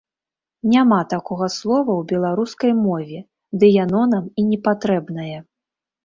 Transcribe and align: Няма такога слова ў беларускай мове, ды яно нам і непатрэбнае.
Няма 0.73 0.97
такога 1.13 1.49
слова 1.55 1.83
ў 1.95 2.01
беларускай 2.11 2.71
мове, 2.85 3.19
ды 3.63 3.69
яно 3.83 4.01
нам 4.15 4.25
і 4.41 4.47
непатрэбнае. 4.53 5.37